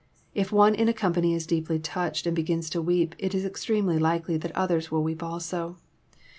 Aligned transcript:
If 0.33 0.51
one 0.51 0.73
in 0.73 0.87
a 0.89 0.93
company 0.95 1.35
is 1.35 1.45
deeply 1.45 1.77
touched, 1.77 2.25
and 2.25 2.35
begins 2.35 2.71
to 2.71 2.81
weep, 2.81 3.13
it 3.19 3.35
is 3.35 3.45
extremely 3.45 3.99
likely 3.99 4.35
that 4.35 4.55
others 4.55 4.89
will 4.89 5.03
weep 5.03 5.21
also. 5.21 5.77